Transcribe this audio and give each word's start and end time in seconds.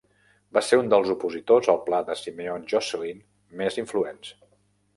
Va 0.57 0.61
ser 0.67 0.79
un 0.83 0.87
dels 0.93 1.11
opositors 1.13 1.69
al 1.75 1.83
pla 1.91 2.01
de 2.09 2.17
Simeon 2.23 2.67
Jocelyn 2.73 3.23
més 3.61 3.81
influents. 3.87 4.37